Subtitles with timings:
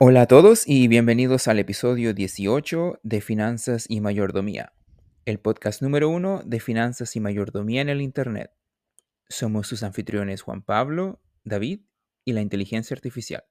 [0.00, 4.72] Hola a todos y bienvenidos al episodio 18 de Finanzas y Mayordomía,
[5.24, 8.52] el podcast número uno de Finanzas y Mayordomía en el Internet.
[9.28, 11.80] Somos sus anfitriones Juan Pablo, David
[12.24, 13.42] y la inteligencia artificial.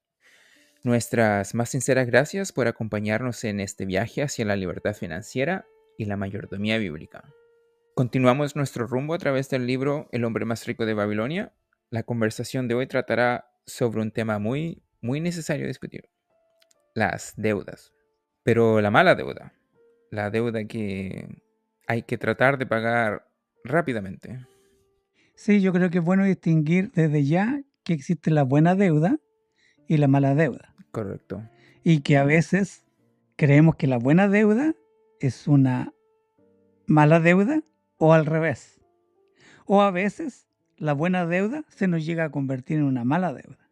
[0.83, 5.65] Nuestras más sinceras gracias por acompañarnos en este viaje hacia la libertad financiera
[5.97, 7.25] y la mayordomía bíblica.
[7.93, 11.51] Continuamos nuestro rumbo a través del libro El hombre más rico de Babilonia.
[11.89, 16.07] La conversación de hoy tratará sobre un tema muy, muy necesario discutir
[16.97, 17.93] las deudas.
[18.41, 19.53] Pero la mala deuda,
[20.09, 21.43] la deuda que
[21.85, 23.29] hay que tratar de pagar
[23.63, 24.39] rápidamente.
[25.35, 29.19] Sí, yo creo que es bueno distinguir desde ya que existe la buena deuda
[29.87, 30.73] y la mala deuda.
[30.91, 31.43] Correcto.
[31.83, 32.83] Y que a veces
[33.35, 34.73] creemos que la buena deuda
[35.19, 35.93] es una
[36.87, 37.61] mala deuda
[37.97, 38.81] o al revés.
[39.67, 43.66] O a veces la buena deuda se nos llega a convertir en una mala deuda.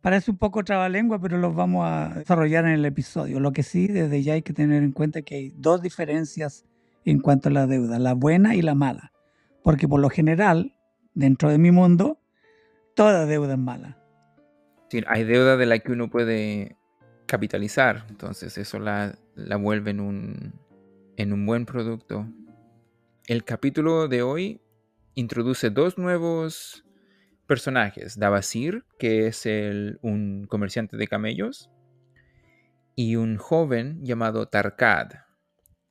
[0.00, 3.40] Parece un poco trabalengua, pero los vamos a desarrollar en el episodio.
[3.40, 6.64] Lo que sí, desde ya hay que tener en cuenta que hay dos diferencias
[7.04, 9.12] en cuanto a la deuda, la buena y la mala.
[9.64, 10.76] Porque por lo general,
[11.14, 12.20] dentro de mi mundo,
[12.94, 13.98] toda deuda es mala.
[14.88, 16.76] Sí, hay deuda de la que uno puede
[17.26, 20.54] capitalizar, entonces eso la, la vuelve en un,
[21.16, 22.26] en un buen producto.
[23.26, 24.60] El capítulo de hoy
[25.14, 26.84] introduce dos nuevos
[27.48, 31.70] personajes, Davasir, que es el, un comerciante de camellos,
[32.94, 35.08] y un joven llamado Tarkad.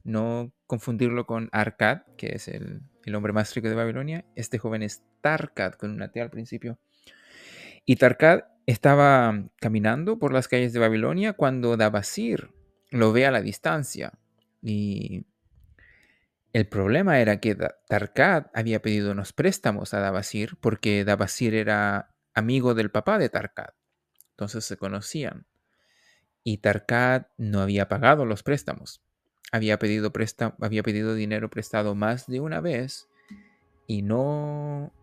[0.03, 4.23] No confundirlo con Arkad, que es el, el hombre más rico de Babilonia.
[4.35, 6.79] Este joven es Tarkad, con una T al principio.
[7.85, 12.51] Y Tarkad estaba caminando por las calles de Babilonia cuando Davasir
[12.91, 14.13] lo ve a la distancia
[14.61, 15.25] y
[16.53, 17.55] el problema era que
[17.87, 23.73] Tarkat había pedido unos préstamos a Davasir porque Davasir era amigo del papá de Tarkat.
[24.31, 25.45] Entonces se conocían.
[26.43, 29.01] Y Tarkat no había pagado los préstamos.
[29.51, 30.11] Había pedido,
[30.61, 33.09] había pedido dinero prestado más de una vez
[33.85, 34.93] y no,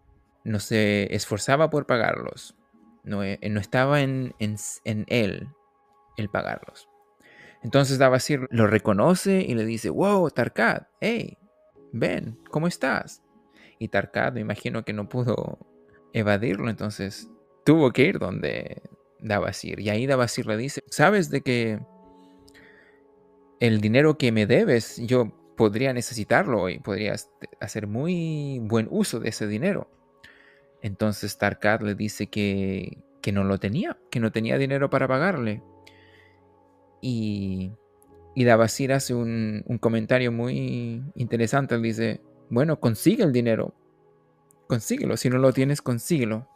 [0.44, 2.54] no se esforzaba por pagarlos.
[3.03, 5.49] No, eh, no estaba en, en, en él
[6.16, 6.88] el pagarlos.
[7.64, 11.38] Entonces Davasir lo reconoce y le dice, wow, Tarkat, hey,
[11.92, 13.22] ven, ¿cómo estás?
[13.78, 15.58] Y Tarkat me imagino que no pudo
[16.12, 17.30] evadirlo, entonces
[17.64, 18.82] tuvo que ir donde
[19.19, 19.80] Davasir.
[19.80, 21.80] Y ahí Davasir le dice, ¿sabes de que
[23.60, 27.14] el dinero que me debes yo podría necesitarlo y podría
[27.60, 29.91] hacer muy buen uso de ese dinero?
[30.82, 35.62] Entonces Tarkat le dice que, que no lo tenía, que no tenía dinero para pagarle.
[37.06, 37.72] Y
[38.34, 41.78] y Davasir hace un, comentario muy interesante.
[41.78, 42.20] Dice,
[42.50, 43.75] bueno, consigue el dinero.
[44.66, 45.16] Consíguelo.
[45.16, 46.48] Si no lo tienes, consíguelo.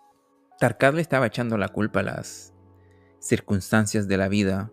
[0.58, 2.52] Tarkat le estaba echando la culpa a las
[3.20, 4.72] circunstancias de la vida.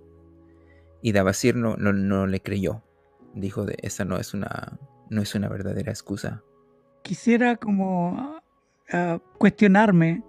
[1.03, 2.83] Y Davasir no, no, le creyó.
[3.35, 6.43] Dijo, de, esa no es, una, no es una verdadera excusa.
[7.03, 8.41] Quisiera como
[8.91, 10.23] ah, cuestionarme,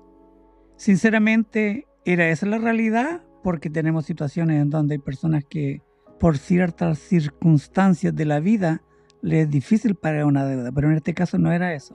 [0.77, 3.26] sinceramente, ¿era esa la realidad?
[3.47, 5.81] Porque tenemos situaciones en donde hay personas que
[6.19, 8.83] por ciertas circunstancias de la vida
[9.23, 11.95] le es difícil pagar una deuda, pero en este caso no era eso.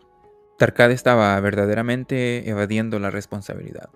[0.57, 3.89] Tarkad estaba verdaderamente evadiendo la responsabilidad.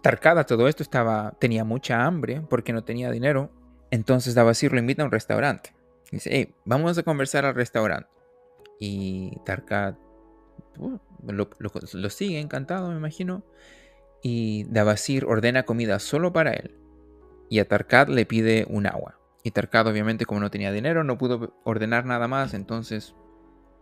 [0.00, 3.50] Tarkad a todo esto estaba, tenía mucha hambre porque no tenía dinero.
[3.90, 5.74] Entonces Davasir lo invita a un restaurante.
[6.12, 8.08] Dice, hey, vamos a conversar al restaurante.
[8.78, 9.96] Y Tarkad
[10.78, 13.42] uh, lo, sigue encantado, me imagino.
[14.22, 16.76] Y Davasir ordena comida solo para él.
[17.48, 19.20] Y a Tarkad le pide un agua.
[19.42, 23.14] Y Tarkat obviamente como no tenía dinero no pudo ordenar nada más, entonces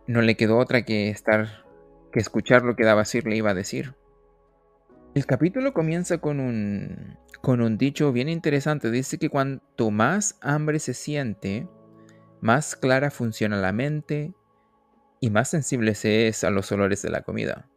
[0.07, 1.65] no le quedó otra que estar
[2.11, 3.93] que escuchar lo que Davasir le iba a decir.
[5.15, 10.79] El capítulo comienza con un con un dicho bien interesante, dice que cuanto más hambre
[10.79, 11.67] se siente,
[12.41, 14.33] más clara funciona la mente
[15.19, 17.69] y más sensible se es a los olores de la comida.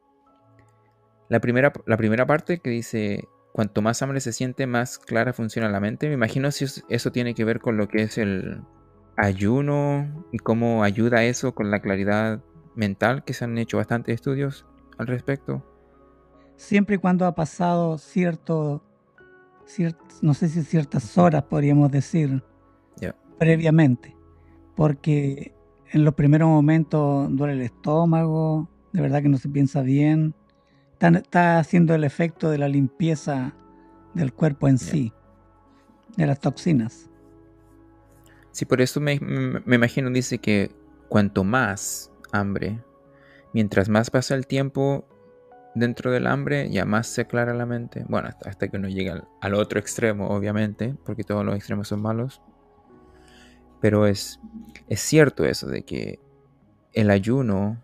[1.33, 5.71] La primera, la primera parte que dice cuanto más hambre se siente, más clara funciona
[5.71, 6.09] la mente.
[6.09, 8.61] Me imagino si eso tiene que ver con lo que es el
[9.17, 12.45] ayuno y cómo ayuda eso con la claridad
[12.75, 14.67] mental, que se han hecho bastantes estudios
[14.99, 15.65] al respecto.
[16.57, 18.85] Siempre y cuando ha pasado cierto,
[20.21, 22.45] no sé si ciertas horas podríamos decir,
[23.39, 24.15] previamente,
[24.77, 25.55] porque
[25.93, 30.35] en los primeros momentos duele el estómago, de verdad que no se piensa bien,
[31.09, 33.55] está, haciendo el efecto de la limpieza
[34.15, 35.13] del cuerpo en sí,
[36.17, 37.11] de las toxinas.
[38.51, 40.71] Sí, por eso me, imagino, dice que
[41.09, 42.83] cuanto más hambre,
[43.55, 45.07] mientras más pasa el tiempo,
[45.75, 48.05] dentro del hambre, ya más se aclara la mente.
[48.09, 52.43] Bueno, hasta, que uno llega al, otro extremo, obviamente, porque todos los extremos son malos.
[53.81, 54.39] Pero es,
[54.89, 56.21] es cierto eso de que
[56.93, 57.83] el ayuno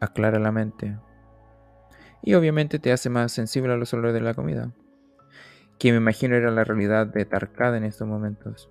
[0.00, 0.98] aclara la mente.
[2.22, 4.72] Y obviamente te hace más sensible a los olores de la comida.
[5.78, 8.68] Que me imagino era la realidad de Tarkad en estos momentos.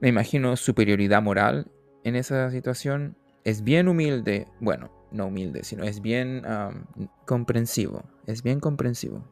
[0.00, 1.70] Me imagino superioridad moral
[2.04, 3.16] en esa situación.
[3.44, 4.46] Es bien humilde.
[4.60, 6.42] Bueno, no humilde, sino es bien
[7.26, 8.04] comprensivo.
[8.26, 9.24] Es bien comprensivo.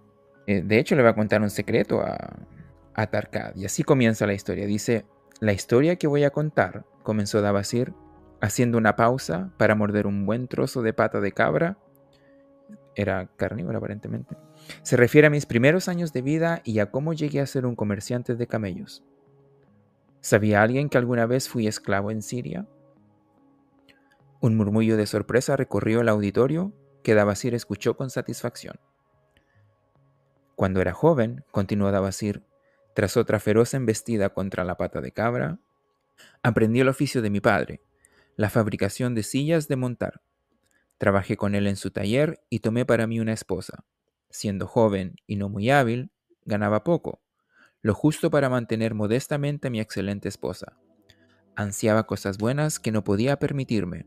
[0.46, 2.36] Eh, de hecho, le va a contar un secreto a,
[2.94, 3.54] a Tarkad.
[3.54, 4.66] Y así comienza la historia.
[4.66, 5.06] Dice,
[5.40, 7.92] la historia que voy a contar, comenzó Davasir,
[8.40, 11.78] haciendo una pausa para morder un buen trozo de pata de cabra.
[12.98, 14.36] Era carnívoro aparentemente.
[14.82, 17.76] Se refiere a mis primeros años de vida y a cómo llegué a ser un
[17.76, 19.04] comerciante de camellos.
[20.20, 22.66] ¿Sabía alguien que alguna vez fui esclavo en Siria?
[24.40, 26.72] Un murmullo de sorpresa recorrió el auditorio
[27.04, 28.80] que Davasir escuchó con satisfacción.
[30.56, 32.42] Cuando era joven, continuó Davasir,
[32.94, 35.60] tras otra feroz embestida contra la pata de cabra,
[36.42, 37.80] aprendí el oficio de mi padre,
[38.34, 40.20] la fabricación de sillas de montar.
[40.98, 43.84] Trabajé con él en su taller y tomé para mí una esposa.
[44.30, 46.10] Siendo joven y no muy hábil,
[46.44, 47.22] ganaba poco,
[47.80, 50.76] lo justo para mantener modestamente a mi excelente esposa.
[51.56, 54.06] Ansiaba cosas buenas que no podía permitirme,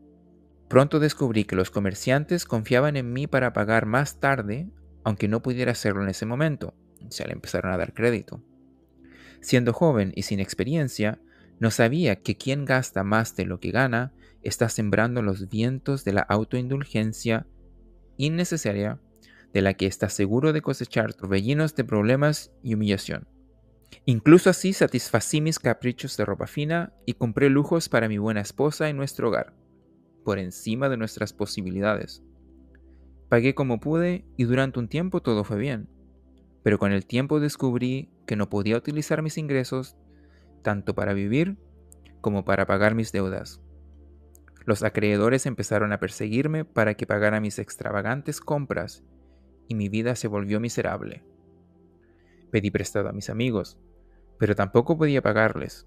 [0.72, 4.70] Pronto descubrí que los comerciantes confiaban en mí para pagar más tarde,
[5.04, 6.72] aunque no pudiera hacerlo en ese momento.
[7.10, 8.42] Se le empezaron a dar crédito.
[9.42, 11.20] Siendo joven y sin experiencia,
[11.60, 16.12] no sabía que quien gasta más de lo que gana está sembrando los vientos de
[16.12, 17.46] la autoindulgencia
[18.16, 19.00] innecesaria
[19.52, 23.28] de la que está seguro de cosechar torbellinos de problemas y humillación.
[24.06, 28.88] Incluso así satisfací mis caprichos de ropa fina y compré lujos para mi buena esposa
[28.88, 29.54] y nuestro hogar
[30.24, 32.22] por encima de nuestras posibilidades.
[33.28, 35.88] Pagué como pude y durante un tiempo todo fue bien,
[36.62, 39.96] pero con el tiempo descubrí que no podía utilizar mis ingresos
[40.62, 41.56] tanto para vivir
[42.20, 43.61] como para pagar mis deudas.
[44.64, 49.04] Los acreedores empezaron a perseguirme para que pagara mis extravagantes compras
[49.68, 51.24] y mi vida se volvió miserable.
[52.50, 53.78] Pedí prestado a mis amigos,
[54.38, 55.86] pero tampoco podía pagarles.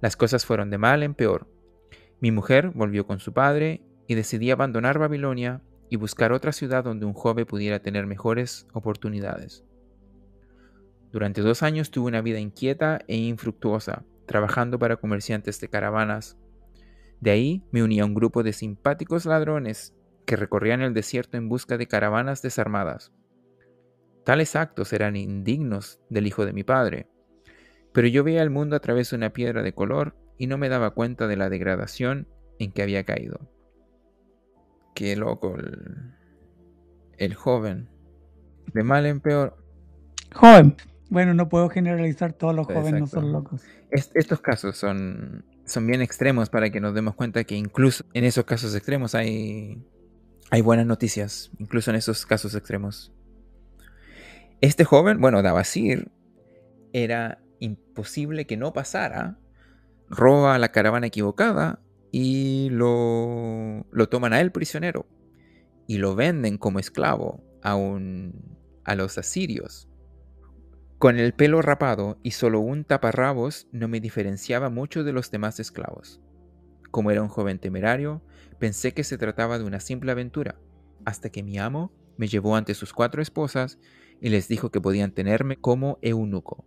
[0.00, 1.46] Las cosas fueron de mal en peor
[2.18, 5.60] mi mujer volvió con su padre y decidí abandonar Babilonia
[5.90, 9.64] y buscar otra ciudad donde un joven pudiera tener mejores oportunidades.
[11.12, 16.38] Durante dos años tuve una vida inquieta e infructuosa, trabajando para comerciantes de caravanas.
[17.20, 19.94] De ahí me uní a un grupo de simpáticos ladrones
[20.26, 23.12] que recorrían el desierto en busca de caravanas desarmadas.
[24.24, 27.08] Tales actos eran indignos del hijo de mi padre,
[27.92, 30.68] pero yo veía el mundo a través de una piedra de color y no me
[30.68, 32.28] daba cuenta de la degradación
[32.58, 33.40] en que había caído.
[34.94, 35.56] Qué loco
[37.18, 37.88] el, joven.
[38.72, 39.56] De mal en peor.
[40.34, 40.76] Joven.
[41.08, 43.62] Bueno, no puedo generalizar, todos los jóvenes no son locos.
[43.90, 48.44] estos casos son, son bien extremos para que nos demos cuenta que incluso en esos
[48.44, 49.82] casos extremos hay,
[50.50, 53.12] hay buenas noticias, incluso en esos casos extremos.
[54.60, 56.10] Este joven, bueno, Dabasir,
[56.92, 59.38] era imposible que no pasara
[60.08, 61.80] roba la caravana equivocada
[62.12, 65.06] y lo, lo toman a él prisionero
[65.86, 69.88] y lo venden como esclavo a, un, a los asirios.
[70.98, 75.60] Con el pelo rapado y solo un taparrabos no me diferenciaba mucho de los demás
[75.60, 76.22] esclavos.
[76.90, 78.22] Como era un joven temerario,
[78.58, 80.58] pensé que se trataba de una simple aventura,
[81.04, 83.78] hasta que mi amo me llevó ante sus cuatro esposas
[84.22, 86.64] y les dijo que podían tenerme como eunuco.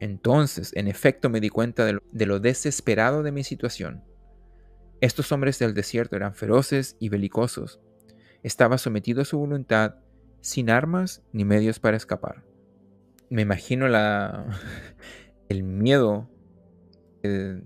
[0.00, 4.02] Entonces, en efecto, me di cuenta de lo, desesperado de mi situación.
[5.00, 7.78] Estos hombres del desierto eran feroces y belicosos.
[8.42, 9.94] Estaba sometido a su voluntad,
[10.40, 12.49] sin armas ni medios para escapar.
[13.30, 14.46] Me imagino la,
[15.48, 16.28] el miedo
[17.22, 17.62] que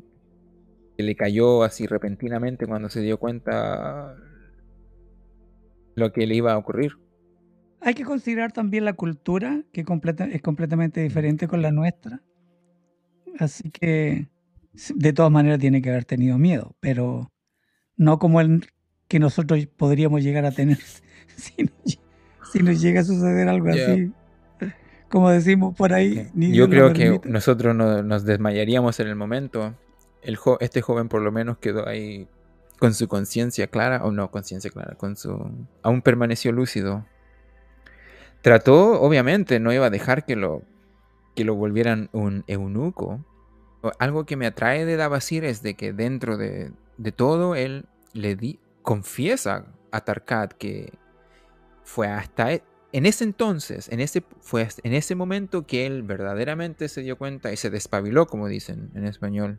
[0.97, 4.17] le cayó así repentinamente cuando se dio cuenta
[5.95, 6.93] lo que le iba a ocurrir.
[7.81, 12.23] Hay que considerar también la cultura, que es completamente diferente con la nuestra.
[13.39, 14.29] Así que,
[14.95, 17.31] de todas maneras, tiene que haber tenido miedo, pero
[17.97, 18.67] no como el
[19.09, 20.79] que nosotros podríamos llegar a tener
[21.37, 24.13] si nos, llega a suceder algo así.
[25.15, 26.29] Como decimos por ahí.
[26.35, 29.73] Yo creo que nosotros nos desmayaríamos en el momento.
[30.23, 32.27] El este joven por lo menos quedó ahí
[32.81, 35.31] con su conciencia clara, o no conciencia clara, con su...
[35.83, 37.07] aún permaneció lúcido
[38.43, 40.63] Trató, obviamente, no iba a dejar que lo,
[41.37, 43.25] que lo volvieran un eunuco.
[44.01, 46.73] Algo que me atrae de Dabasir es de que dentro de,
[47.15, 50.93] todo él le di, confiesa a Tarkat que,
[51.85, 52.65] fue hasta e,
[52.95, 57.53] en ese entonces, en ese, fue en ese momento que él verdaderamente se dio cuenta
[57.53, 59.59] y se despabiló, como dicen en español.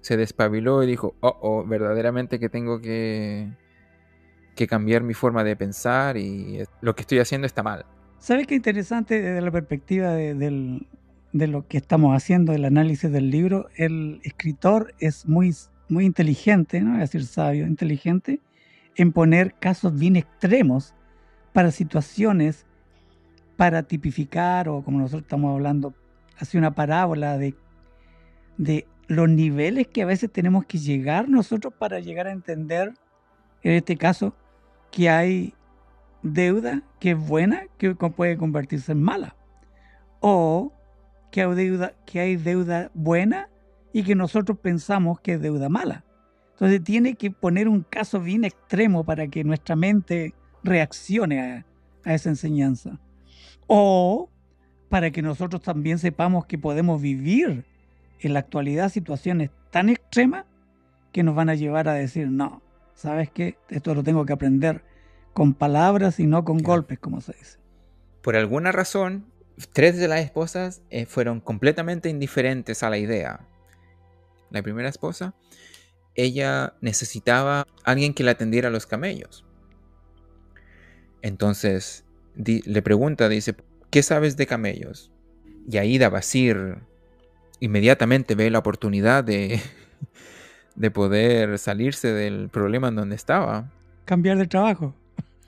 [0.00, 3.50] Se despabiló y dijo, oh, oh, verdaderamente que tengo que,
[4.54, 7.84] que cambiar mi forma de pensar y lo que estoy haciendo está mal.
[8.20, 10.86] ¿Sabes qué interesante desde la perspectiva de,
[11.32, 13.70] lo que estamos haciendo, el análisis del libro?
[13.74, 15.52] El escritor es muy,
[15.88, 18.38] muy inteligente, no voy a decir sabio, inteligente,
[18.94, 20.94] en poner casos bien extremos
[21.52, 22.67] para situaciones
[23.58, 25.92] para tipificar o como nosotros estamos hablando,
[26.38, 27.56] hace una parábola de,
[28.56, 32.94] de los niveles que a veces tenemos que llegar nosotros para llegar a entender,
[33.64, 34.32] en este caso,
[34.92, 35.54] que hay
[36.22, 39.34] deuda que es buena, que puede convertirse en mala.
[40.20, 40.72] O
[41.32, 43.48] que hay deuda, que hay deuda buena
[43.92, 46.04] y que nosotros pensamos que es deuda mala.
[46.52, 51.64] Entonces tiene que poner un caso bien extremo para que nuestra mente reaccione
[52.04, 53.00] a esa enseñanza
[53.68, 54.28] o
[54.88, 57.64] para que nosotros también sepamos que podemos vivir
[58.20, 60.44] en la actualidad situaciones tan extremas
[61.12, 62.62] que nos van a llevar a decir, no,
[62.94, 63.56] ¿sabes qué?
[63.68, 64.82] Esto lo tengo que aprender
[65.32, 67.58] con palabras y no con golpes, como se dice.
[68.22, 69.26] Por alguna razón,
[69.72, 73.46] tres de las esposas eh, fueron completamente indiferentes a la idea.
[74.50, 75.34] La primera esposa,
[76.14, 79.44] ella necesitaba alguien que le atendiera a los camellos.
[81.22, 82.04] Entonces,
[82.38, 83.54] le pregunta, dice,
[83.90, 85.12] ¿qué sabes de camellos?
[85.68, 86.78] Y ahí Dabasir
[87.60, 89.60] inmediatamente ve la oportunidad de,
[90.76, 93.72] de poder salirse del problema en donde estaba.
[94.04, 94.94] Cambiar de trabajo.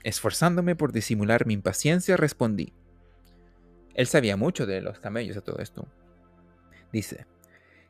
[0.03, 2.73] Esforzándome por disimular mi impaciencia, respondí.
[3.93, 5.87] Él sabía mucho de los camellos a todo esto.
[6.91, 7.25] Dice,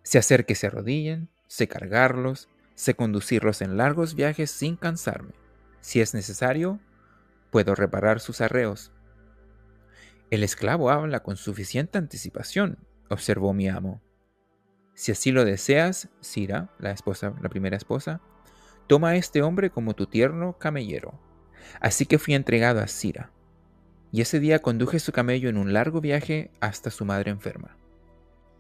[0.04, 5.34] sé hacer que se arrodillen, sé cargarlos, sé conducirlos en largos viajes sin cansarme.
[5.80, 6.80] Si es necesario,
[7.52, 8.92] puedo reparar sus arreos.
[10.32, 12.80] El esclavo habla con suficiente anticipación,
[13.10, 14.02] observó mi amo.
[14.96, 18.22] Si así lo deseas, Sira, la esposa, la primera esposa,
[18.88, 21.20] toma a este hombre como tu tierno camellero.
[21.80, 23.32] Así que fui entregado a Sira,
[24.12, 27.78] y ese día conduje su camello en un largo viaje hasta su madre enferma.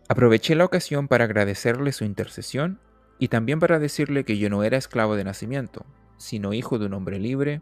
[0.07, 2.79] Aproveché la ocasión para agradecerle su intercesión
[3.17, 5.85] y también para decirle que yo no era esclavo de nacimiento,
[6.17, 7.61] sino hijo de un hombre libre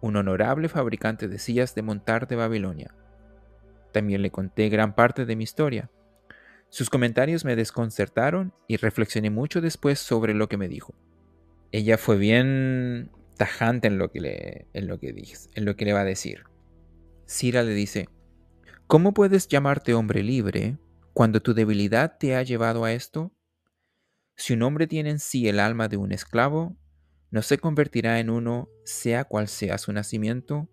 [0.00, 2.94] un honorable fabricante de sillas de montar de Babilonia.
[3.92, 5.90] También le conté gran parte de mi historia.
[6.68, 10.94] Sus comentarios me desconcertaron y reflexioné mucho después sobre lo que me dijo.
[11.72, 15.14] Ella fue bien tajante en lo que le, en lo que,
[15.54, 16.44] en lo que le va a decir.
[17.26, 18.08] Sira le dice,
[18.86, 20.78] ¿Cómo puedes llamarte hombre libre
[21.12, 23.32] cuando tu debilidad te ha llevado a esto?
[24.36, 26.76] Si un hombre tiene en sí el alma de un esclavo,
[27.30, 30.68] no se convertirá en uno sea cual sea su nacimiento,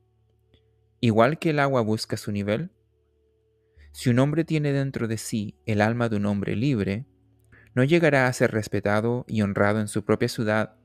[0.99, 2.71] igual que el agua busca su nivel.
[3.91, 7.05] Si un hombre tiene dentro de sí el alma de un hombre libre,
[7.75, 10.75] ¿no llegará a ser respetado y honrado en su propia ciudad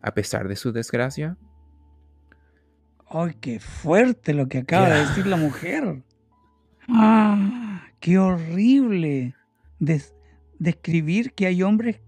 [0.00, 1.36] a pesar de su desgracia?
[3.08, 6.02] ¡Ay, qué fuerte lo que acaba de decir la mujer!
[6.88, 7.82] ¡Ah!
[8.00, 9.34] ¡Qué horrible!
[10.58, 12.00] describir que hay hombres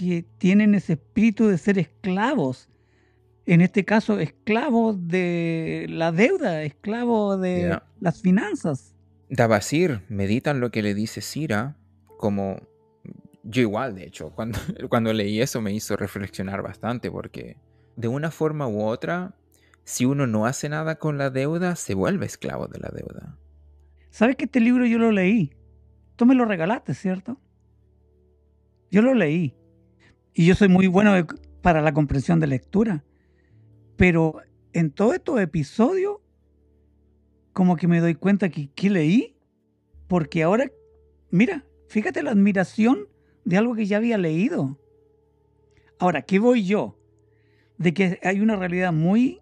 [0.00, 2.70] que tienen ese espíritu de ser esclavos.
[3.44, 8.94] En este caso, esclavos de la deuda, esclavos de las finanzas.
[9.28, 11.76] Dabasir medita en lo que le dice Sira,
[12.16, 12.56] como
[13.42, 17.58] yo igual, de hecho, cuando, cuando leí eso me hizo reflexionar bastante, porque
[17.96, 19.34] de una forma u otra,
[19.84, 23.36] si uno no hace nada con la deuda, se vuelve esclavo de la deuda.
[24.08, 25.52] ¿Sabes que este libro yo lo leí?
[26.16, 27.38] Tú me lo regalaste, ¿cierto?
[28.90, 29.59] Yo lo leí.
[30.34, 31.26] Y yo soy muy bueno
[31.62, 33.04] para la comprensión de lectura.
[33.96, 34.40] Pero
[34.72, 36.18] en todos estos episodios,
[37.52, 39.36] como que me doy cuenta que ¿qué leí?
[40.06, 40.70] Porque ahora,
[41.30, 43.08] mira, fíjate la admiración
[43.44, 44.78] de algo que ya había leído.
[45.98, 46.96] Ahora, ¿qué voy yo?
[47.76, 49.40] De que hay una realidad muy,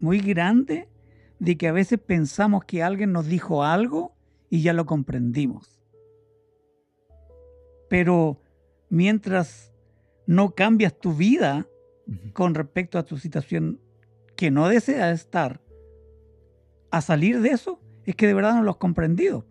[0.00, 0.88] muy grande
[1.38, 4.14] de que a veces pensamos que alguien nos dijo algo
[4.48, 5.82] y ya lo comprendimos.
[7.88, 8.40] Pero
[8.88, 9.71] mientras
[10.32, 11.66] no cambias tu vida
[12.32, 13.80] con respecto a tu situación
[14.34, 15.60] que no deseas estar,
[16.90, 19.46] a salir de eso, es que de verdad no lo has comprendido.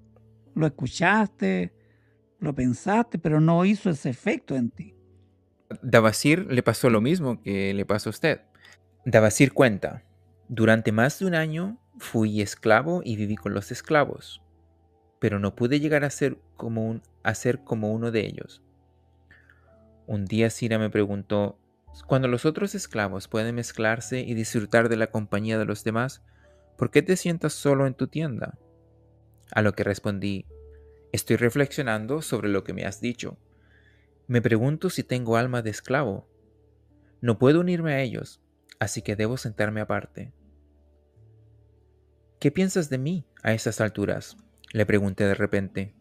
[0.56, 1.74] Lo escuchaste,
[2.40, 4.96] lo pensaste, pero no hizo ese efecto en ti.
[5.82, 8.42] Davasir le pasó lo mismo que le pasó a usted.
[9.06, 10.04] Davasir cuenta,
[10.50, 14.42] durante más de un año fui esclavo y viví con los esclavos,
[15.20, 18.64] pero no pude llegar a ser como, un, a ser como uno de ellos
[20.12, 21.58] un día Sira me preguntó,
[22.06, 26.22] cuando los otros esclavos pueden mezclarse y disfrutar de la compañía de los demás,
[26.78, 28.60] ¿por qué te sientas solo en tu tienda?
[29.54, 30.48] A lo que respondí,
[31.14, 33.38] estoy reflexionando sobre lo que me has dicho.
[34.28, 36.28] Me pregunto si tengo alma de esclavo.
[37.22, 38.42] No puedo unirme a ellos,
[38.80, 40.34] así que debo sentarme aparte.
[42.38, 44.36] ¿Qué piensas de mí a esas alturas?
[44.74, 45.94] le pregunté de repente.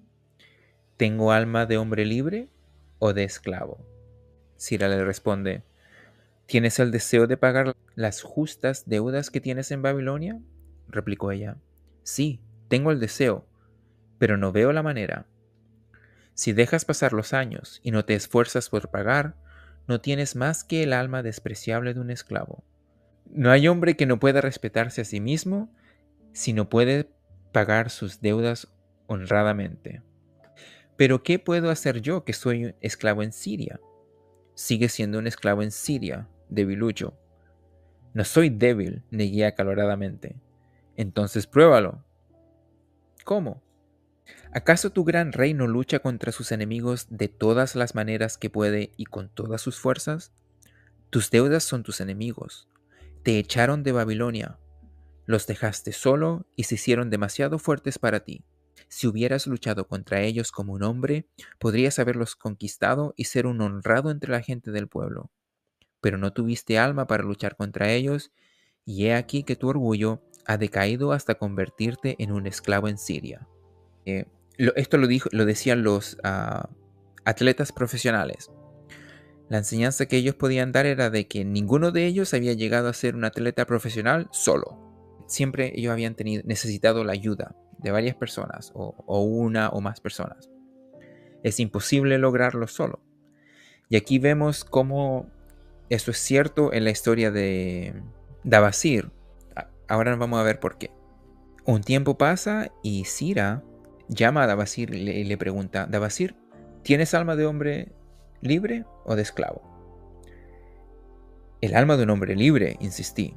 [0.96, 2.48] ¿Tengo alma de hombre libre
[2.98, 3.89] o de esclavo?
[4.60, 5.62] Sira le responde,
[6.44, 10.38] ¿tienes el deseo de pagar las justas deudas que tienes en Babilonia?
[10.86, 11.56] replicó ella.
[12.02, 13.46] Sí, tengo el deseo,
[14.18, 15.24] pero no veo la manera.
[16.34, 19.34] Si dejas pasar los años y no te esfuerzas por pagar,
[19.88, 22.62] no tienes más que el alma despreciable de un esclavo.
[23.30, 25.74] No hay hombre que no pueda respetarse a sí mismo
[26.34, 27.08] si no puede
[27.50, 28.68] pagar sus deudas
[29.06, 30.02] honradamente.
[30.98, 33.80] Pero ¿qué puedo hacer yo que soy esclavo en Siria?
[34.60, 37.18] Sigue siendo un esclavo en Siria, debilucho.
[38.12, 40.36] No soy débil, negué acaloradamente.
[40.98, 42.04] Entonces pruébalo.
[43.24, 43.62] ¿Cómo?
[44.52, 48.92] ¿Acaso tu gran rey no lucha contra sus enemigos de todas las maneras que puede
[48.98, 50.30] y con todas sus fuerzas?
[51.08, 52.68] Tus deudas son tus enemigos.
[53.22, 54.58] Te echaron de Babilonia.
[55.24, 58.44] Los dejaste solo y se hicieron demasiado fuertes para ti.
[58.90, 61.24] Si hubieras luchado contra ellos como un hombre,
[61.60, 65.30] podrías haberlos conquistado y ser un honrado entre la gente del pueblo.
[66.00, 68.32] Pero no tuviste alma para luchar contra ellos,
[68.84, 73.46] y he aquí que tu orgullo ha decaído hasta convertirte en un esclavo en Siria.
[74.06, 74.26] Eh,
[74.74, 76.68] esto lo, dijo, lo decían los ah,
[77.24, 78.50] atletas profesionales.
[79.48, 82.92] La enseñanza que ellos podían dar era de que ninguno de ellos había llegado a
[82.92, 84.80] ser un atleta profesional solo.
[85.28, 90.50] Siempre ellos habían tenido, necesitado la ayuda de varias personas o, una o más personas.
[91.42, 93.00] Es imposible lograrlo solo.
[93.88, 95.26] Y aquí vemos cómo
[95.88, 97.94] eso es cierto en la historia de
[98.44, 99.10] Dabasir.
[99.88, 100.90] Ahora vamos a ver por qué.
[101.66, 103.62] Un tiempo pasa y Sira
[104.08, 106.36] llama a Dabasir y le, pregunta, Dabasir,
[106.82, 107.92] ¿tienes alma de hombre
[108.40, 109.62] libre o de esclavo?
[111.60, 113.36] El alma de un hombre libre, insistí.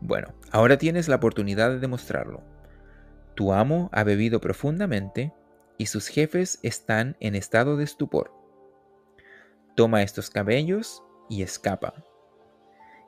[0.00, 2.42] Bueno, ahora tienes la oportunidad de demostrarlo.
[3.34, 5.32] Tu amo ha bebido profundamente
[5.78, 8.32] y sus jefes están en estado de estupor.
[9.74, 12.04] Toma estos cabellos y escapa.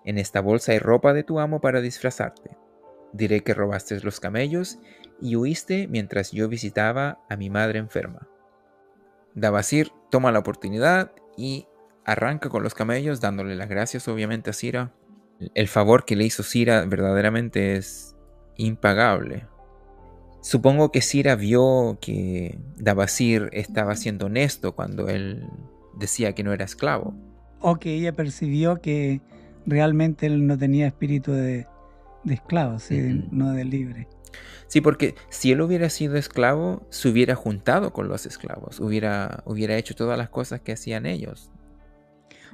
[0.05, 2.57] En esta bolsa hay ropa de tu amo para disfrazarte.
[3.13, 4.79] Diré que robaste los camellos
[5.21, 8.29] y huiste mientras yo visitaba a mi madre enferma.
[9.35, 11.67] Dabasir toma la oportunidad y
[12.05, 14.93] arranca con los camellos, dándole las gracias obviamente a Sira.
[15.55, 18.17] El favor que le hizo Sira verdaderamente es
[18.57, 19.47] impagable.
[20.45, 25.47] Supongo que Sira vio que Dabasir estaba siendo honesto cuando él
[25.99, 27.15] decía que no era esclavo.
[27.61, 29.23] O que ella percibió que
[29.65, 31.67] realmente él no tenía espíritu de,
[32.27, 32.77] esclavo,
[33.31, 34.07] no de libre.
[34.67, 39.79] Sí, porque si él hubiera sido esclavo, se hubiera juntado con los esclavos, hubiera, hubiera
[39.79, 41.51] hecho todas las cosas que hacían ellos.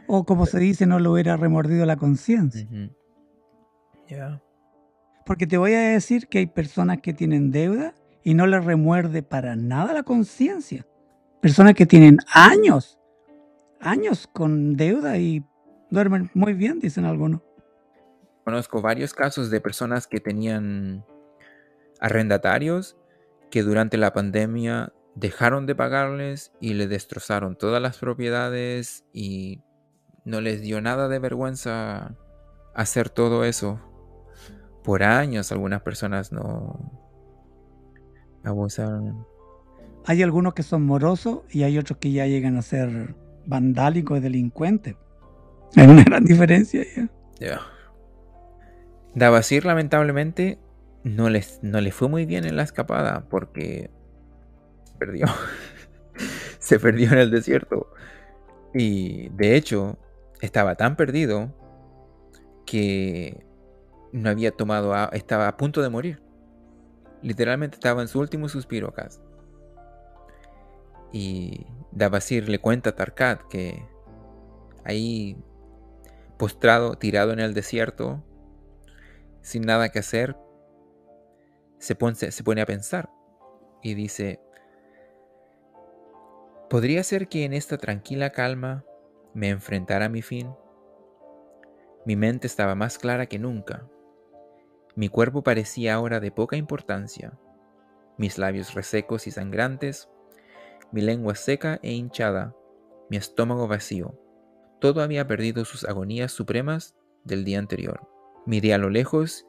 [0.06, 2.68] O como se dice, no lo hubiera remordido la conciencia.
[5.30, 9.22] Porque te voy a decir que hay personas que tienen deuda y no les remuerde
[9.22, 10.84] para nada la conciencia.
[11.40, 12.98] Personas que tienen años,
[13.78, 15.44] años con deuda y
[15.88, 17.42] duermen muy bien, dicen algunos.
[18.44, 21.04] Conozco varios casos de personas que tenían
[22.00, 22.96] arrendatarios
[23.52, 29.62] que durante la pandemia dejaron de pagarles y le destrozaron todas las propiedades y
[30.24, 32.16] no les dio nada de vergüenza
[32.74, 33.80] hacer todo eso.
[34.82, 36.92] Por años algunas personas no
[38.44, 39.26] abusaron.
[40.06, 43.14] Hay algunos que son morosos y hay otros que ya llegan a ser
[43.46, 44.96] vandálicos y delincuentes.
[45.76, 47.08] Hay una gran diferencia ya.
[47.38, 47.60] Yeah.
[49.14, 50.58] Davasir lamentablemente
[51.04, 53.90] no, les, no le fue muy bien en la escapada porque
[54.98, 55.26] perdió.
[56.58, 57.92] se perdió en el desierto.
[58.74, 59.98] Y de hecho,
[60.40, 61.52] estaba tan perdido
[62.66, 63.44] que
[64.12, 66.22] no había tomado agua, estaba a punto de morir.
[67.22, 69.08] Literalmente estaba en su último suspiro acá.
[71.12, 73.84] Y Dabasir le cuenta a Tarkat que
[74.84, 75.36] ahí
[76.38, 78.24] postrado, tirado en el desierto,
[79.42, 80.36] sin nada que hacer,
[81.78, 83.10] se pone, se pone a pensar
[83.82, 84.40] y dice,
[86.68, 88.84] ¿podría ser que en esta tranquila calma
[89.34, 90.54] me enfrentara a mi fin?
[92.06, 93.86] Mi mente estaba más clara que nunca.
[95.00, 97.32] Mi cuerpo parecía ahora de poca importancia.
[98.18, 100.10] Mis labios resecos y sangrantes,
[100.92, 102.54] mi lengua seca e hinchada,
[103.08, 104.20] mi estómago vacío.
[104.78, 108.06] Todo había perdido sus agonías supremas del día anterior.
[108.44, 109.46] Miré a lo lejos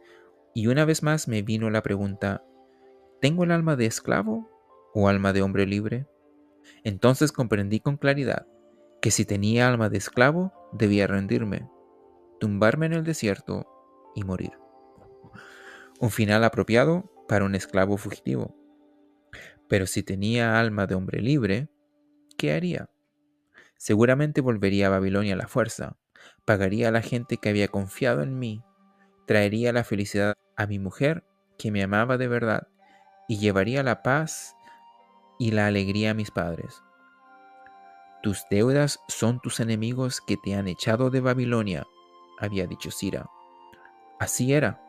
[0.54, 2.46] Y una vez más me vino la pregunta,
[3.20, 4.50] ¿tengo el alma de esclavo
[4.94, 6.08] o alma de hombre libre?
[6.86, 8.48] Entonces comprendí con claridad
[9.02, 11.70] que si tenía alma de esclavo, debía rendirme,
[12.40, 13.68] tumbarme en el desierto
[14.16, 14.61] y morir.
[16.02, 18.56] Un final apropiado para un esclavo fugitivo.
[19.70, 21.70] Pero si tenía alma de hombre libre,
[22.40, 22.90] ¿qué haría?
[23.78, 25.98] Seguramente volvería a Babilonia a la fuerza,
[26.44, 28.64] pagaría a la gente que había confiado en mí,
[29.28, 31.24] traería la felicidad a mi mujer
[31.60, 32.68] que me amaba de verdad
[33.28, 34.56] y llevaría la paz
[35.38, 36.82] y la alegría a mis padres.
[38.24, 41.86] Tus deudas son tus enemigos que te han echado de Babilonia,
[42.40, 43.30] había dicho Sira.
[44.20, 44.81] Así era.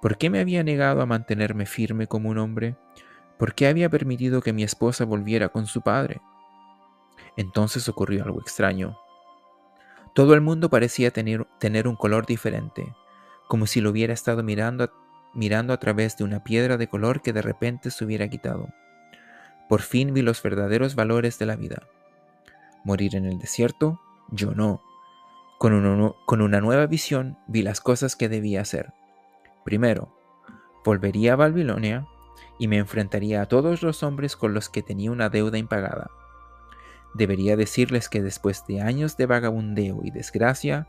[0.00, 2.76] ¿Por qué me había negado a mantenerme firme como un hombre?
[3.38, 6.20] ¿Por qué había permitido que mi esposa volviera con su padre?
[7.36, 8.98] Entonces ocurrió algo extraño.
[10.14, 11.46] Todo el mundo parecía tener,
[11.86, 12.92] un color diferente,
[13.48, 14.90] como si lo hubiera estado mirando
[15.34, 18.68] mirando a través de una piedra de color que de repente se hubiera quitado.
[19.68, 21.82] Por fin vi los verdaderos valores de la vida.
[22.84, 24.82] Morir en el desierto, yo no.
[25.58, 28.92] Con, con una nueva visión vi las cosas que debía hacer.
[29.68, 30.08] Primero,
[30.82, 32.06] volvería a Babilonia
[32.58, 36.10] y me enfrentaría a todos los hombres con los que tenía una deuda impagada.
[37.12, 40.88] Debería decirles que después de años de vagabundeo y desgracia,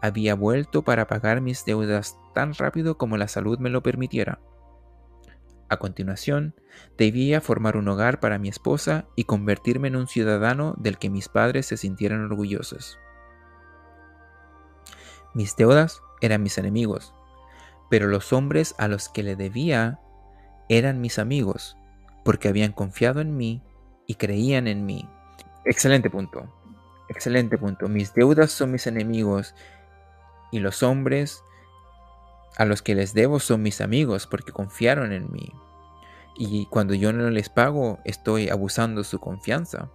[0.00, 4.40] había vuelto para pagar mis deudas tan rápido como la salud me lo permitiera.
[5.68, 6.54] A continuación,
[6.96, 11.28] debía formar un hogar para mi esposa y convertirme en un ciudadano del que mis
[11.28, 12.98] padres se sintieran orgullosos.
[15.34, 17.12] Mis deudas eran mis enemigos,
[17.90, 20.00] pero los hombres a los que le debía
[20.68, 21.76] eran mis amigos,
[22.24, 23.62] porque habían confiado en mí
[24.06, 25.08] y creían en mí.
[25.64, 26.52] Excelente punto.
[27.08, 27.88] Excelente punto.
[27.88, 29.54] Mis deudas son mis enemigos
[30.50, 31.42] y los hombres
[32.56, 35.52] a los que les debo son mis amigos porque confiaron en mí.
[36.36, 39.90] Y cuando yo no les pago, estoy abusando su confianza.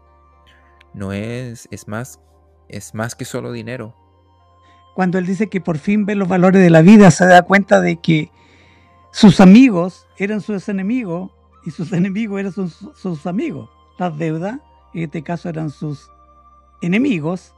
[0.93, 2.21] No es, es más,
[2.67, 3.95] es más que solo dinero.
[4.95, 7.81] Cuando él dice que por fin ve los valores de la vida, se da cuenta
[7.81, 8.31] de que
[9.11, 11.31] sus amigos eran sus enemigos
[11.65, 13.69] y sus enemigos eran sus, amigos.
[13.97, 14.59] Las deudas,
[14.93, 16.09] en este caso, eran sus
[16.81, 17.53] enemigos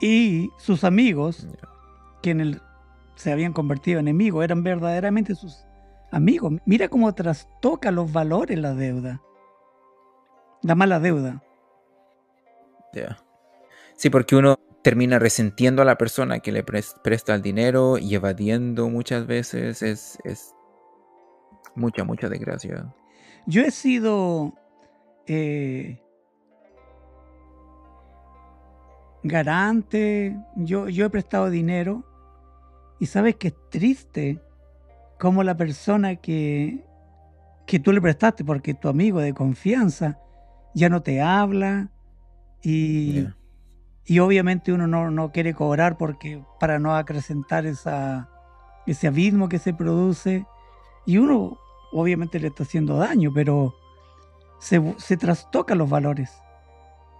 [0.00, 1.46] y sus amigos,
[2.22, 2.60] que en el
[3.16, 5.64] se habían convertido en enemigos, eran verdaderamente sus
[6.12, 6.52] amigos.
[6.66, 9.22] Mira cómo trastoca los valores la deuda.
[10.62, 11.42] La mala deuda.
[13.96, 18.88] Sí, porque uno termina resentiendo a la persona que le presta el dinero y evadiendo
[18.88, 19.82] muchas veces.
[19.82, 20.54] Es, es
[21.74, 22.94] mucha, mucha desgracia.
[23.48, 24.54] Yo he sido
[25.26, 26.00] eh,
[29.24, 32.04] garante, yo, yo he prestado dinero
[33.00, 34.40] y sabes que es triste
[35.18, 36.84] como la persona que,
[37.66, 40.20] que tú le prestaste, porque tu amigo de confianza
[40.76, 41.90] ya no te habla
[42.62, 43.26] y,
[44.06, 48.28] y obviamente uno no, no, quiere cobrar porque para no acrecentar esa,
[48.86, 50.46] ese abismo que se produce
[51.04, 51.58] y uno
[51.92, 53.74] obviamente le está haciendo daño, pero
[54.58, 56.32] se, se trastoca los valores,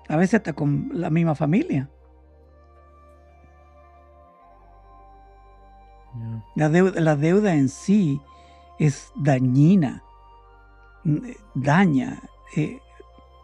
[0.09, 1.91] a veces hasta con la misma familia.
[6.55, 6.69] La,
[7.17, 8.21] deuda, en sí
[8.79, 10.03] es dañina,
[11.55, 12.23] daña,
[12.57, 12.81] eh,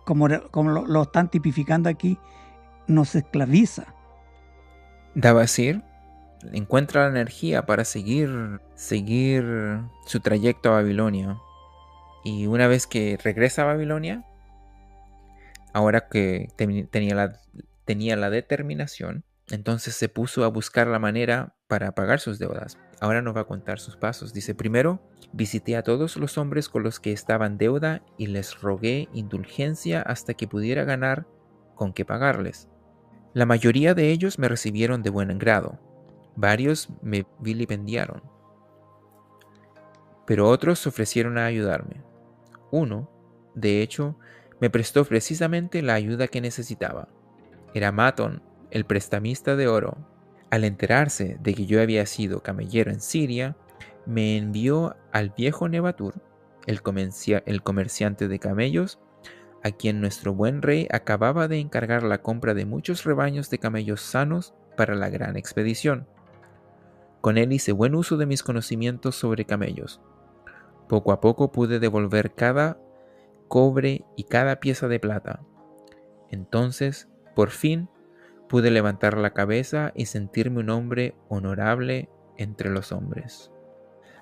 [0.04, 2.18] como, como lo, están tipificando aquí,
[2.92, 3.94] nos esclaviza.
[5.14, 5.82] Dabasir
[6.52, 11.38] encuentra la energía para seguir, seguir su trayecto a Babilonia.
[12.24, 14.24] Y una vez que regresa a Babilonia,
[15.72, 17.40] ahora que tenía la,
[17.84, 22.78] tenía la determinación, entonces se puso a buscar la manera para pagar sus deudas.
[23.00, 24.32] Ahora nos va a contar sus pasos.
[24.32, 25.02] Dice, primero,
[25.32, 30.00] visité a todos los hombres con los que estaba en deuda y les rogué indulgencia
[30.00, 31.26] hasta que pudiera ganar
[31.74, 32.68] con qué pagarles.
[33.34, 35.78] La mayoría de ellos me recibieron de buen grado.
[36.36, 38.22] Varios me vilipendiaron.
[40.26, 42.02] Pero otros ofrecieron a ayudarme.
[42.70, 43.10] Uno,
[43.54, 44.16] de hecho,
[44.60, 47.08] me prestó precisamente la ayuda que necesitaba.
[47.74, 49.96] Era Maton, el prestamista de oro,
[50.50, 53.56] al enterarse de que yo había sido camellero en Siria,
[54.06, 56.14] me envió al viejo Nebatur,
[56.66, 58.98] el, comerciante de camellos,
[59.64, 64.00] a quien nuestro buen rey acababa de encargar la compra de muchos rebaños de camellos
[64.00, 66.06] sanos para la gran expedición.
[67.20, 70.00] Con él hice buen uso de mis conocimientos sobre camellos.
[70.88, 72.78] Poco a poco pude devolver cada
[73.46, 75.40] cobre y cada pieza de plata.
[76.30, 77.88] Entonces, por fin,
[78.48, 83.52] pude levantar la cabeza y sentirme un hombre honorable entre los hombres.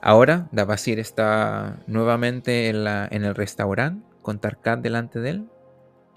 [0.03, 5.49] Ahora Dabasir está nuevamente en, en el restaurante con Tarkat delante de él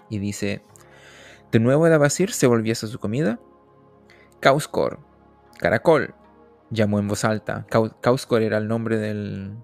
[0.08, 0.62] y dice,
[1.52, 3.38] de nuevo Dabasir se volvió a su comida.
[4.40, 5.00] Kauskor,
[5.58, 6.14] caracol,
[6.70, 7.66] llamó en voz alta.
[8.00, 9.56] Kauskor era el nombre del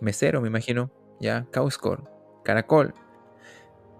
[0.00, 0.90] mesero, me imagino.
[1.20, 2.10] Ya, Kauskor,
[2.44, 2.94] caracol,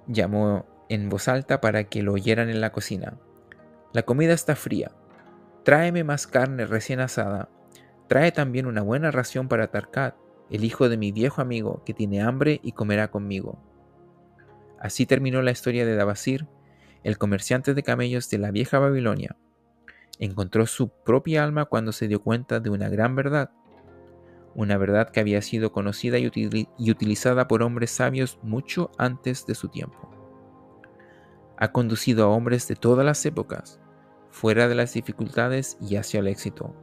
[0.06, 3.18] llamó en voz alta para que lo oyeran en la cocina.
[3.92, 4.92] La comida está fría.
[5.64, 7.48] Tráeme más carne recién asada.
[8.06, 10.14] Trae también una buena ración para Tarkat,
[10.50, 13.58] el hijo de mi viejo amigo, que tiene hambre y comerá conmigo.
[14.80, 16.46] Así terminó la historia de Dabasir,
[17.02, 19.36] el comerciante de camellos de la vieja Babilonia.
[20.18, 23.50] Encontró su propia alma cuando se dio cuenta de una gran verdad,
[24.54, 26.26] una verdad que había sido conocida y,
[26.90, 30.10] utilizada por hombres sabios mucho antes de su tiempo.
[31.56, 33.80] Ha conducido a hombres de todas las épocas,
[34.30, 36.74] fuera de las dificultades y hacia el éxito,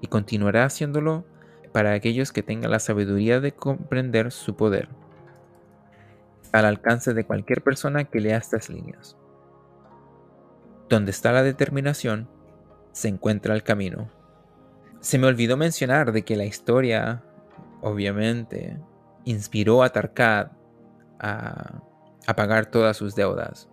[0.00, 1.26] y continuará haciéndolo
[1.72, 4.88] para aquellos que tengan la sabiduría de comprender su poder,
[6.52, 9.16] al alcance de cualquier persona que lea estas líneas.
[10.88, 12.28] Donde está la determinación,
[12.92, 14.10] se encuentra el camino.
[15.00, 17.22] Se me olvidó mencionar de que la historia,
[17.82, 18.78] obviamente,
[19.24, 20.52] inspiró a Tarkat
[21.18, 21.82] a,
[22.34, 23.68] pagar todas sus deudas.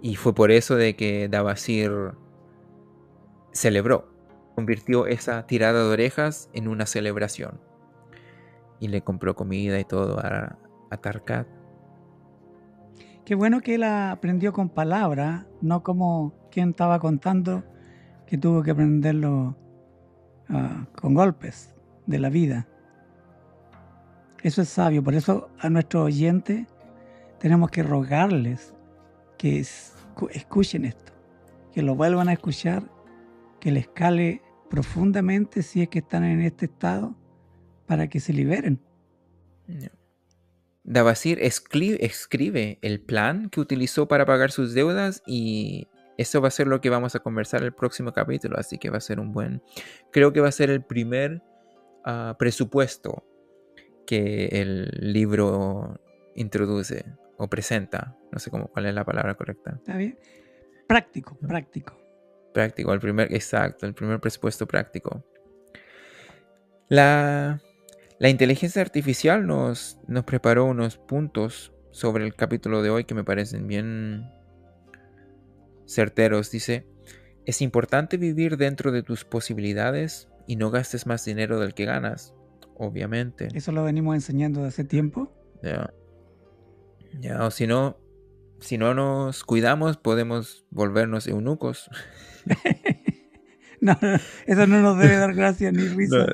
[0.00, 2.12] Y fue por eso de que Dabasir
[3.52, 4.13] celebró,
[4.54, 7.60] convirtió esa tirada de orejas en una celebración.
[8.80, 10.58] Y le compró comida y todo a,
[10.90, 11.46] a Tarkat.
[13.24, 17.64] Qué bueno que él aprendió con palabras, no como quien estaba contando
[18.26, 19.56] que tuvo que aprenderlo
[20.48, 21.74] Ah, con golpes
[22.06, 22.68] de la vida.
[24.42, 26.66] Eso es sabio, por eso a nuestros oyentes
[27.38, 28.74] tenemos que rogarles
[29.38, 29.64] que
[30.30, 31.12] escuchen esto,
[31.72, 32.82] que lo vuelvan a escuchar,
[33.58, 34.42] que les cale
[34.74, 37.16] profundamente si es que están en este estado
[37.86, 38.80] para que se liberen.
[40.82, 45.86] Dabasir escribe el plan que utilizó para pagar sus deudas y
[46.18, 48.98] eso va a ser lo que vamos a conversar el próximo capítulo, así que va
[48.98, 49.62] a ser un buen...
[50.10, 51.40] Creo que va a ser el primer
[52.04, 53.24] ah, presupuesto
[54.08, 56.00] que el libro
[56.34, 57.04] introduce
[57.36, 58.18] o presenta.
[58.32, 59.76] No sé cómo, cuál es la palabra correcta.
[59.76, 60.18] Está bien.
[60.88, 62.03] Práctico, práctico.
[62.54, 65.24] Práctico, el primer, exacto, el primer presupuesto práctico.
[66.88, 67.60] La,
[68.18, 73.24] la inteligencia artificial nos, nos preparó unos puntos sobre el capítulo de hoy que me
[73.24, 74.30] parecen bien
[75.86, 76.86] certeros, dice,
[77.44, 82.34] es importante vivir dentro de tus posibilidades y no gastes más dinero del que ganas,
[82.76, 83.48] obviamente.
[83.52, 85.32] Eso lo venimos enseñando de hace tiempo.
[85.62, 85.92] Ya.
[87.20, 87.98] Ya, o si no,
[88.60, 91.90] si no nos cuidamos, podemos volvernos eunucos.
[93.80, 93.96] no,
[94.46, 96.26] eso no nos debe dar gracia ni risa.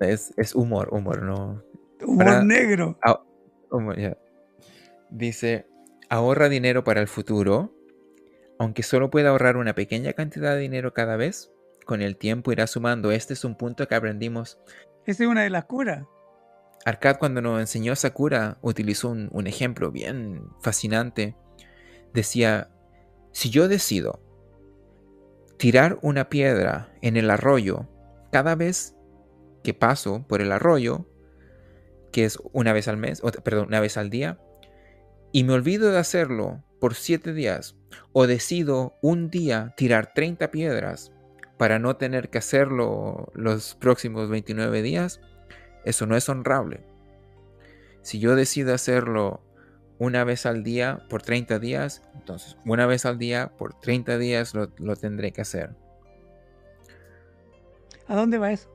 [0.00, 1.62] es, es, humor, humor, no.
[2.04, 2.98] Humor negro.
[5.10, 5.66] Dice,
[6.08, 7.74] ahorra dinero para el futuro,
[8.58, 11.50] aunque solo pueda ahorrar una pequeña cantidad de dinero cada vez,
[11.84, 13.12] con el tiempo irá sumando.
[13.12, 14.58] Este es un punto que aprendimos.
[15.06, 16.04] Esa es una de las curas.
[16.84, 21.36] Arcad cuando nos enseñó Sakura utilizó un, ejemplo bien fascinante.
[22.12, 22.70] Decía,
[23.32, 24.20] si yo decido
[25.58, 27.88] tirar una piedra en el arroyo
[28.32, 28.96] cada vez
[29.62, 31.06] que paso por el arroyo,
[32.10, 34.40] que es una vez al mes, o, perdón, una vez al día,
[35.30, 37.76] y me olvido de hacerlo por siete días,
[38.12, 41.12] o decido un día tirar 30 piedras
[41.58, 45.20] para no tener que hacerlo los próximos 29 días,
[45.84, 46.84] eso no es honrable.
[48.02, 49.40] Si yo decido hacerlo
[49.98, 54.54] una vez al día por 30 días, entonces una vez al día por 30 días
[54.54, 55.74] lo, lo tendré que hacer.
[58.08, 58.68] ¿A dónde va eso?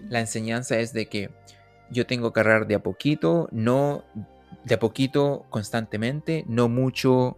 [0.00, 1.30] La enseñanza es de que
[1.90, 4.04] yo tengo que ahorrar de a poquito, no
[4.64, 7.36] de a poquito, constantemente, no mucho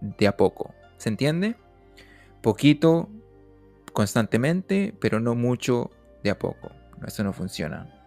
[0.00, 0.74] de a poco.
[0.98, 1.56] ¿Se entiende?
[2.42, 3.08] Poquito,
[3.92, 5.90] constantemente, pero no mucho
[6.22, 6.70] de a poco.
[7.06, 8.01] Eso no funciona.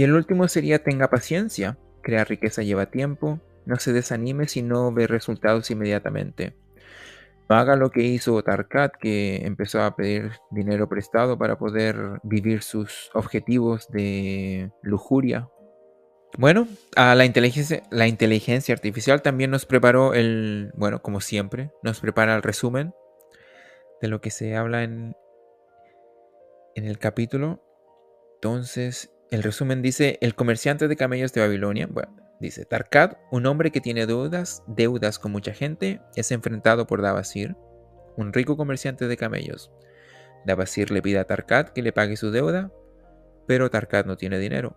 [0.00, 1.76] Y el último sería tenga paciencia.
[2.00, 3.38] Crear riqueza lleva tiempo.
[3.66, 6.56] No se desanime si no ve resultados inmediatamente.
[7.50, 12.62] No haga lo que hizo Tarkat, que empezó a pedir dinero prestado para poder vivir
[12.62, 15.50] sus objetivos de lujuria
[16.38, 22.00] bueno, a la inteligencia, la inteligencia artificial también nos preparó el, bueno, como siempre, nos
[22.00, 22.94] prepara el resumen
[24.00, 25.14] de lo que se habla en,
[26.74, 27.60] en el capítulo.
[28.36, 33.70] Entonces, el resumen dice, el comerciante de camellos de Babilonia, bueno, dice, Tarkat, un hombre
[33.70, 37.56] que tiene deudas, deudas con mucha gente, es enfrentado por Dabasir,
[38.16, 39.70] un rico comerciante de camellos.
[40.44, 42.72] Dabasir le pide a Tarkat que le pague su deuda,
[43.46, 44.76] pero Tarkat no tiene dinero.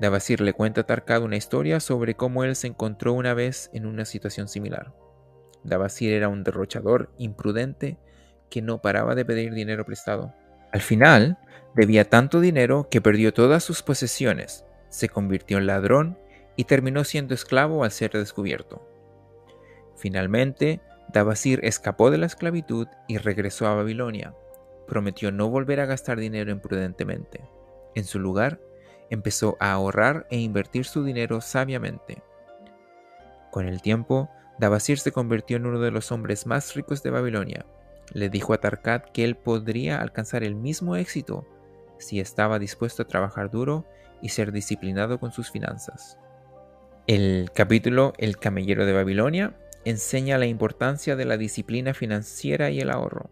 [0.00, 3.86] Dabasir le cuenta a Tarkat una historia sobre cómo él se encontró una vez en
[3.86, 4.92] una situación similar.
[5.62, 7.98] Dabasir era un derrochador imprudente
[8.48, 10.34] que no paraba de pedir dinero prestado.
[10.72, 11.38] Al final,
[11.74, 16.18] debía tanto dinero que perdió todas sus posesiones, se convirtió en ladrón
[16.56, 18.86] y terminó siendo esclavo al ser descubierto.
[19.96, 20.80] Finalmente,
[21.12, 24.34] Dabasir escapó de la esclavitud y regresó a Babilonia.
[24.86, 27.40] Prometió no volver a gastar dinero imprudentemente.
[27.94, 28.60] En su lugar,
[29.10, 32.22] empezó a ahorrar e invertir su dinero sabiamente.
[33.50, 37.66] Con el tiempo, Dabasir se convirtió en uno de los hombres más ricos de Babilonia.
[38.12, 41.46] Le dijo a Tarkat que él podría alcanzar el mismo éxito
[41.98, 43.86] si estaba dispuesto a trabajar duro
[44.22, 46.18] y ser disciplinado con sus finanzas.
[47.06, 52.90] El capítulo El camellero de Babilonia enseña la importancia de la disciplina financiera y el
[52.90, 53.30] ahorro.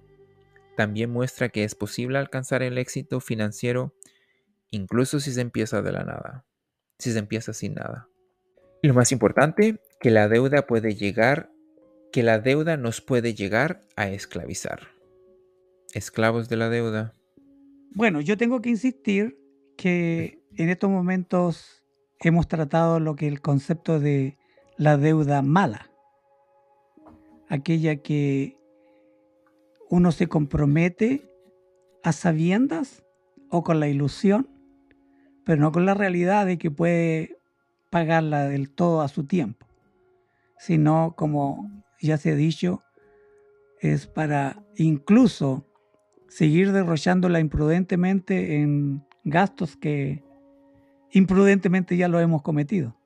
[0.77, 3.95] También muestra que es posible alcanzar el éxito financiero
[4.71, 6.45] incluso si se empieza de la nada,
[6.99, 8.09] si se empieza sin nada.
[8.83, 11.51] Y lo más importante, que la deuda puede llegar,
[12.13, 14.89] que la deuda nos puede llegar a esclavizar.
[15.95, 17.15] Esclavos de la deuda.
[17.91, 19.39] Bueno, yo tengo que insistir
[19.77, 21.83] que en estos momentos
[22.21, 24.37] hemos tratado lo que el concepto de
[24.77, 25.91] la deuda mala,
[27.49, 28.57] aquella que
[29.89, 31.31] uno se compromete
[32.03, 33.05] a sabiendas
[33.51, 34.59] o con la ilusión
[35.49, 37.39] pero no con la realidad de que puede
[37.89, 39.67] pagarla del todo a su tiempo,
[40.59, 42.83] sino como ya se ha dicho,
[43.81, 45.67] es para incluso
[46.29, 50.23] seguir derrochándola imprudentemente en gastos que
[51.13, 52.97] imprudentemente ya lo hemos cometido.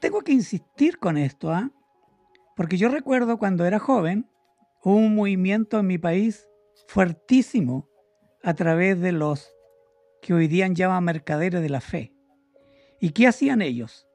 [0.00, 1.70] Tengo que insistir con esto, ¿ah?
[2.56, 4.28] porque yo recuerdo cuando era joven,
[4.82, 6.48] un movimiento en mi país
[6.88, 7.88] fuertísimo
[8.42, 9.50] a través de los
[10.22, 12.12] que hoy día llaman mercaderes de la fe.
[13.00, 14.06] ¿Y qué hacían ellos?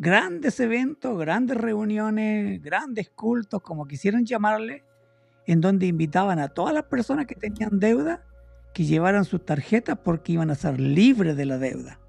[0.00, 4.82] Grandes eventos, grandes reuniones, grandes cultos, como quisieran llamarle,
[5.46, 8.24] en donde invitaban a todas las personas que tenían deuda
[8.72, 12.00] que llevaran sus tarjetas porque iban a ser libres de la deuda.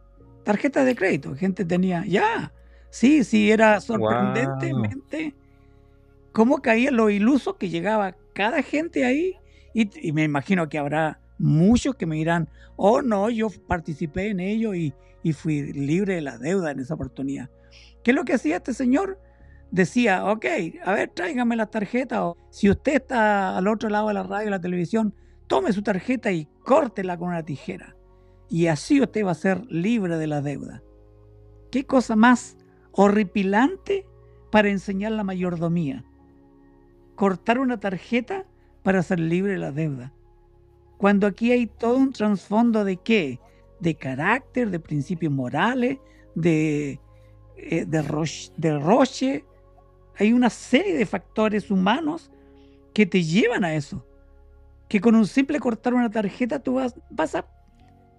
[0.44, 2.54] Tarjetas de crédito, gente tenía, ya,
[2.90, 5.36] sí, sí, era sorprendentemente
[6.32, 9.36] cómo caía lo iluso que llegaba cada gente ahí.
[9.74, 14.74] y me imagino que habrá muchos que me dirán, oh no, yo participé en ello
[14.74, 14.94] y,
[15.34, 17.50] fui libre de la deuda en esa oportunidad.
[18.04, 19.20] ¿Qué es lo que hacía este señor?
[19.72, 20.46] Decía, ok,
[20.84, 22.26] a ver, tráigame la tarjeta.
[22.26, 25.14] O si usted está al otro lado de la radio la televisión,
[25.48, 27.96] tome su tarjeta y córtela con una tijera.
[28.50, 30.84] Y así usted va a ser libre de la deuda.
[31.72, 32.58] ¿Qué cosa más
[32.92, 34.06] horripilante
[34.52, 36.04] para enseñar la mayordomía?
[37.16, 38.46] Cortar una tarjeta
[38.84, 40.14] para ser libre de la deuda.
[40.98, 43.40] Cuando aquí hay todo un trasfondo de qué?
[43.80, 45.98] De carácter, de principios morales,
[46.36, 47.00] de,
[47.70, 48.02] eh, de,
[48.80, 49.46] roche,
[50.18, 52.32] Hay una serie de factores humanos
[52.94, 54.06] que te llevan a eso.
[54.88, 57.46] Que con un simple cortar una tarjeta tú vas, vas a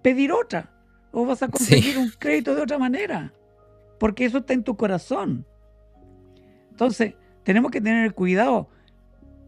[0.01, 0.71] pedir otra.
[1.11, 3.33] O vas a conseguir un crédito de otra manera.
[3.99, 5.45] Porque eso está en tu corazón.
[6.71, 8.69] Entonces, tenemos que tener cuidado.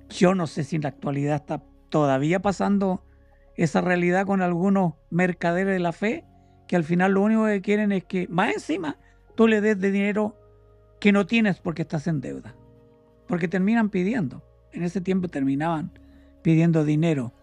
[0.10, 3.04] Yo no sé si en la actualidad está todavía pasando
[3.56, 6.26] esa realidad con algunos mercaderes de la fe
[6.68, 8.98] que al final lo único que quieren es que más encima
[9.36, 10.36] tú le des de dinero
[11.00, 12.56] que no tienes porque estás en deuda.
[13.28, 14.44] Porque terminan pidiendo.
[14.72, 15.92] En ese tiempo terminaban
[16.42, 17.34] pidiendo dinero.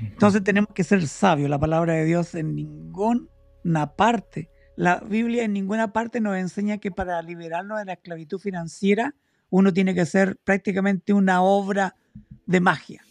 [0.00, 1.48] Entonces tenemos que ser sabios.
[1.48, 6.90] La palabra de Dios en ninguna parte, la Biblia en ninguna parte nos enseña que
[6.90, 9.14] para liberarnos de la esclavitud financiera
[9.50, 11.94] uno tiene que ser prácticamente una obra
[12.46, 13.04] de magia.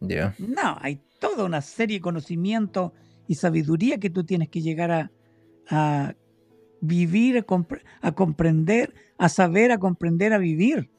[0.00, 2.92] No, hay toda una serie de conocimiento
[3.26, 5.10] y sabiduría que tú tienes que llegar
[5.70, 6.14] a,
[6.80, 10.90] vivir, a, comprender, a saber, a comprender, a vivir.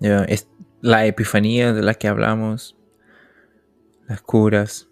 [0.00, 0.48] es
[0.80, 2.76] la epifanía de la que hablamos,
[4.08, 4.88] las curas.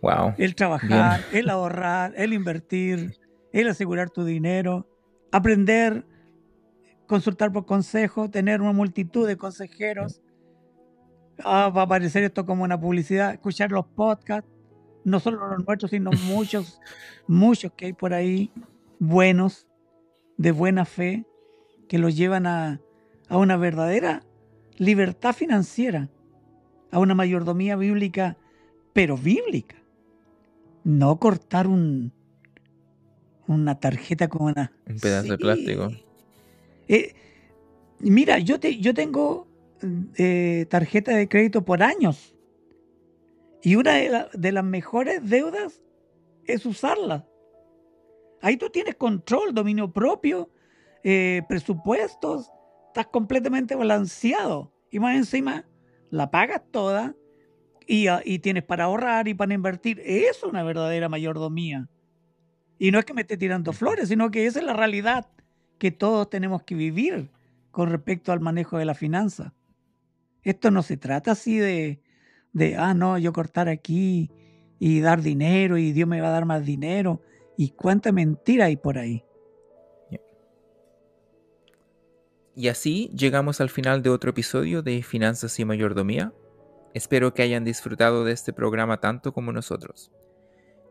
[0.00, 0.34] Wow.
[0.38, 3.18] El trabajar, el ahorrar, el invertir,
[3.52, 4.88] el asegurar tu dinero,
[5.30, 6.04] aprender
[7.12, 10.22] consultar por consejo, tener una multitud de consejeros.
[11.44, 14.48] Ah, va a aparecer esto como una publicidad, escuchar los podcasts,
[15.04, 16.80] no solo los nuestros, sino muchos,
[17.26, 18.50] muchos que hay por ahí,
[18.98, 19.66] buenos,
[20.36, 21.24] de buena fe,
[21.88, 22.80] que los llevan a,
[23.28, 24.24] a una verdadera
[24.76, 26.08] libertad financiera,
[26.90, 28.36] a una mayordomía bíblica,
[28.92, 29.76] pero bíblica.
[30.84, 32.12] No cortar un,
[33.46, 34.72] una tarjeta con una...
[34.86, 35.90] Un pedazo de plástico.
[36.88, 37.14] Eh,
[38.00, 39.46] mira, yo, te, yo tengo
[40.16, 42.34] eh, tarjeta de crédito por años.
[43.62, 45.80] Y una de, las mejores deudas
[46.46, 47.26] es usarla.
[48.40, 50.50] Ahí tú tienes control, dominio propio,
[51.04, 52.50] eh, presupuestos,
[52.88, 54.74] estás completamente balanceado.
[54.90, 55.64] Y más encima,
[56.10, 57.14] la pagas toda
[57.86, 60.02] y, ah, y, tienes para ahorrar y para invertir.
[60.04, 61.88] Es una verdadera mayordomía.
[62.78, 65.30] Y no es que me esté tirando flores, sino que esa es la realidad
[65.78, 67.30] que todos tenemos que vivir
[67.70, 69.54] con respecto al manejo de la finanza.
[70.42, 72.01] Esto no se trata así de,
[72.52, 74.30] de, ah, no, yo cortar aquí
[74.78, 77.20] y dar dinero y Dios me va a dar más dinero.
[77.56, 79.24] Y cuánta mentira hay por ahí.
[82.54, 86.34] Y así llegamos al final de otro episodio de Finanzas y Mayordomía.
[86.92, 90.12] Espero que hayan disfrutado de este programa tanto como nosotros.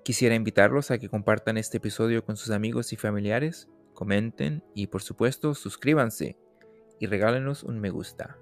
[0.03, 5.03] Quisiera invitarlos a que compartan este episodio con sus amigos y familiares, comenten y por
[5.03, 6.37] supuesto suscríbanse
[6.99, 8.40] y regálenos un me gusta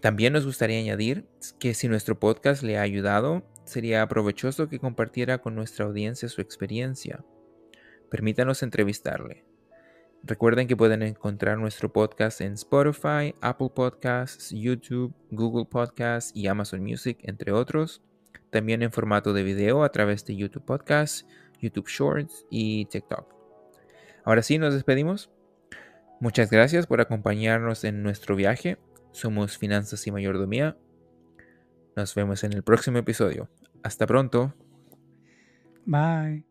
[0.00, 1.26] también nos gustaría añadir
[1.58, 6.40] que si nuestro podcast le ha ayudado, sería provechoso que compartiera con nuestra audiencia su
[6.40, 7.24] experiencia.
[8.10, 9.44] Permítanos entrevistarle.
[10.24, 16.82] Recuerden que pueden encontrar nuestro podcast en Spotify, Apple Podcasts, YouTube, Google Podcasts y Amazon
[16.82, 18.02] Music, entre otros.
[18.50, 21.26] También en formato de video a través de YouTube Podcasts,
[21.60, 23.32] YouTube Shorts y TikTok.
[24.24, 25.30] Ahora sí, nos despedimos.
[26.20, 28.76] Muchas gracias por acompañarnos en nuestro viaje
[29.12, 30.76] somos Finanzas y Mayordomía.
[31.96, 33.48] Nos vemos en el próximo episodio.
[33.82, 34.54] Hasta pronto.
[35.84, 36.47] Bye.